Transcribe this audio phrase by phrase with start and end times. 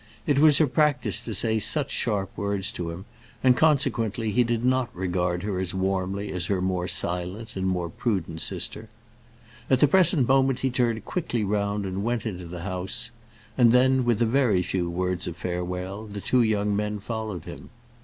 [0.25, 3.05] It was her practice to say such sharp words to him,
[3.43, 7.87] and consequently he did not regard her as warmly as her more silent and more
[7.87, 8.89] prudent sister.
[9.69, 13.11] At the present moment he turned quickly round and went into the house;
[13.55, 17.69] and then, with a very few words of farewell, the two young men followed him.